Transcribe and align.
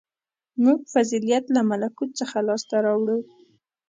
•موږ 0.63 0.79
فضیلت 0.93 1.43
له 1.55 1.61
ملکوت 1.69 2.11
څخه 2.19 2.37
لاسته 2.47 2.75
راوړو. 2.85 3.19